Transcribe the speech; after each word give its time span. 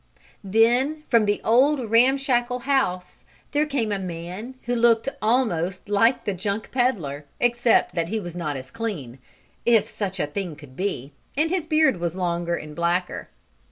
Then 0.43 1.03
from 1.09 1.25
the 1.25 1.39
old, 1.43 1.91
ramshackle 1.91 2.61
house 2.61 3.23
there 3.51 3.67
came 3.67 3.91
a 3.91 3.99
man 3.99 4.55
who 4.63 4.73
looked 4.75 5.07
almost 5.21 5.87
like 5.89 6.25
the 6.25 6.33
junk 6.33 6.71
peddler, 6.71 7.25
except 7.39 7.93
that 7.93 8.09
he 8.09 8.19
was 8.19 8.35
not 8.35 8.57
as 8.57 8.71
clean, 8.71 9.19
if 9.63 9.87
such 9.87 10.19
a 10.19 10.25
thing 10.25 10.55
could 10.55 10.75
be, 10.75 11.11
and 11.37 11.51
his 11.51 11.67
beard 11.67 11.97
was 11.97 12.15
longer 12.15 12.55
and 12.55 12.75
blacker. 12.75 13.29